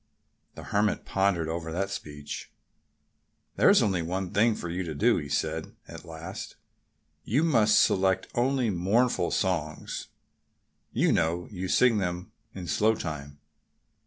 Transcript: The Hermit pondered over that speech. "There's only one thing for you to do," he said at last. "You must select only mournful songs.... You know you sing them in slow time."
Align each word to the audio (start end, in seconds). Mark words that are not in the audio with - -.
The 0.55 0.63
Hermit 0.63 1.05
pondered 1.05 1.47
over 1.47 1.71
that 1.71 1.91
speech. 1.91 2.51
"There's 3.55 3.83
only 3.83 4.01
one 4.01 4.31
thing 4.31 4.55
for 4.55 4.67
you 4.67 4.81
to 4.81 4.95
do," 4.95 5.17
he 5.17 5.29
said 5.29 5.75
at 5.87 6.05
last. 6.05 6.55
"You 7.23 7.43
must 7.43 7.79
select 7.79 8.27
only 8.33 8.71
mournful 8.71 9.29
songs.... 9.29 10.07
You 10.91 11.11
know 11.11 11.47
you 11.51 11.67
sing 11.67 11.99
them 11.99 12.31
in 12.55 12.65
slow 12.65 12.95
time." 12.95 13.41